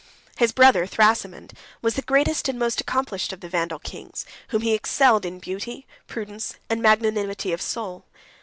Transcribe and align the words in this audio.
His 0.35 0.51
brother, 0.51 0.87
Thrasimund, 0.87 1.53
was 1.83 1.93
the 1.93 2.01
greatest 2.01 2.49
and 2.49 2.57
most 2.57 2.81
accomplished 2.81 3.31
of 3.31 3.39
the 3.41 3.47
Vandal 3.49 3.77
kings, 3.77 4.25
whom 4.47 4.63
he 4.63 4.73
excelled 4.73 5.25
in 5.27 5.37
beauty, 5.37 5.85
prudence, 6.07 6.55
and 6.71 6.81
magnanimity 6.81 7.53
of 7.53 7.61
soul. 7.61 8.05